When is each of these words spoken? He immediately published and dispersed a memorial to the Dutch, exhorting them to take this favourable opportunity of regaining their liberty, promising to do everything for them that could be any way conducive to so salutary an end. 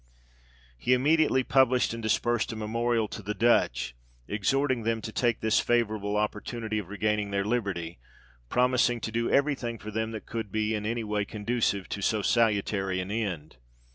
He 0.79 0.93
immediately 0.95 1.43
published 1.43 1.93
and 1.93 2.01
dispersed 2.01 2.51
a 2.51 2.55
memorial 2.55 3.07
to 3.09 3.21
the 3.21 3.35
Dutch, 3.35 3.93
exhorting 4.27 4.81
them 4.81 4.99
to 4.99 5.11
take 5.11 5.41
this 5.41 5.59
favourable 5.59 6.17
opportunity 6.17 6.79
of 6.79 6.89
regaining 6.89 7.29
their 7.29 7.45
liberty, 7.45 7.99
promising 8.49 8.99
to 9.01 9.11
do 9.11 9.29
everything 9.29 9.77
for 9.77 9.91
them 9.91 10.09
that 10.09 10.25
could 10.25 10.51
be 10.51 10.73
any 10.73 11.03
way 11.03 11.23
conducive 11.23 11.87
to 11.89 12.01
so 12.01 12.23
salutary 12.23 12.99
an 12.99 13.11
end. 13.11 13.57